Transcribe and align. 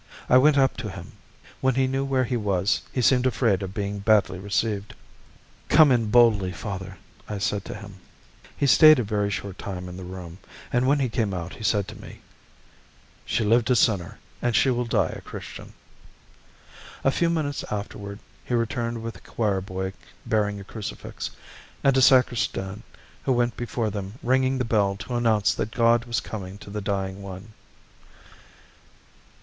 I 0.27 0.39
went 0.39 0.57
up 0.57 0.77
to 0.77 0.89
him; 0.89 1.11
when 1.59 1.75
he 1.75 1.85
knew 1.85 2.03
where 2.03 2.23
he 2.23 2.35
was, 2.35 2.81
he 2.91 3.03
seemed 3.03 3.27
afraid 3.27 3.61
of 3.61 3.75
being 3.75 3.99
badly 3.99 4.39
received. 4.39 4.95
"Come 5.69 5.91
in 5.91 6.09
boldly, 6.09 6.51
father," 6.51 6.97
I 7.29 7.37
said 7.37 7.63
to 7.65 7.75
him. 7.75 7.97
He 8.57 8.65
stayed 8.65 8.97
a 8.97 9.03
very 9.03 9.29
short 9.29 9.59
time 9.59 9.87
in 9.87 9.97
the 9.97 10.03
room, 10.03 10.39
and 10.73 10.87
when 10.87 10.97
he 10.97 11.07
came 11.07 11.35
out 11.35 11.53
he 11.53 11.63
said 11.63 11.87
to 11.87 12.01
me: 12.01 12.21
"She 13.27 13.43
lived 13.43 13.69
a 13.69 13.75
sinner, 13.75 14.17
and 14.41 14.55
she 14.55 14.71
will 14.71 14.85
die 14.85 15.09
a 15.15 15.21
Christian." 15.21 15.71
A 17.03 17.11
few 17.11 17.29
minutes 17.29 17.63
afterward 17.69 18.17
he 18.43 18.55
returned 18.55 19.03
with 19.03 19.17
a 19.17 19.21
choir 19.21 19.61
boy 19.61 19.93
bearing 20.25 20.59
a 20.59 20.63
crucifix, 20.63 21.29
and 21.83 21.95
a 21.95 22.01
sacristan 22.01 22.81
who 23.25 23.33
went 23.33 23.55
before 23.55 23.91
them 23.91 24.15
ringing 24.23 24.57
the 24.57 24.65
bell 24.65 24.95
to 24.95 25.13
announce 25.15 25.53
that 25.53 25.69
God 25.69 26.05
was 26.05 26.21
coming 26.21 26.57
to 26.57 26.71
the 26.71 26.81
dying 26.81 27.21
one. 27.21 27.53